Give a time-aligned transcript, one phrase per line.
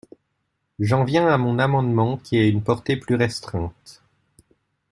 [0.79, 4.01] J’en viens à mon amendement, qui a une portée plus restreinte.